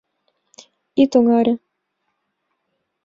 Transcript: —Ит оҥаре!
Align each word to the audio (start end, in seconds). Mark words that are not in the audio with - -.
—Ит 1.01 1.11
оҥаре! 1.17 1.53